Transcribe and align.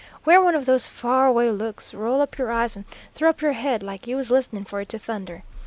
Wear 0.25 0.41
one 0.41 0.55
of 0.55 0.65
those 0.65 0.87
far 0.87 1.27
away 1.27 1.51
looks, 1.51 1.93
roll 1.93 2.21
up 2.21 2.35
your 2.39 2.51
eyes, 2.51 2.75
and 2.75 2.85
throw 3.13 3.29
up 3.29 3.39
your 3.39 3.53
head 3.53 3.83
like 3.83 4.07
you 4.07 4.15
was 4.15 4.31
listening 4.31 4.65
for 4.65 4.81
it 4.81 4.89
to 4.89 4.97
thunder. 4.97 5.43